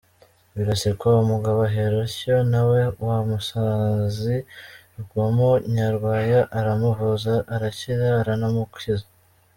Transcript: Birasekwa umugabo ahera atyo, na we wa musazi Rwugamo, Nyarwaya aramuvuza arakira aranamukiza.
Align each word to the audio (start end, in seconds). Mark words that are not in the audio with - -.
Birasekwa 0.55 1.07
umugabo 1.23 1.59
ahera 1.67 1.97
atyo, 2.07 2.35
na 2.51 2.61
we 2.69 2.81
wa 3.05 3.17
musazi 3.29 4.37
Rwugamo, 4.99 5.49
Nyarwaya 5.75 6.39
aramuvuza 6.59 7.33
arakira 7.53 8.07
aranamukiza. 8.21 9.05